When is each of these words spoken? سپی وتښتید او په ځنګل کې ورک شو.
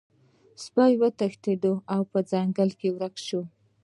سپی 0.63 0.93
وتښتید 1.01 1.63
او 1.93 2.01
په 2.11 2.19
ځنګل 2.31 2.69
کې 2.79 2.89
ورک 2.95 3.15
شو. 3.27 3.41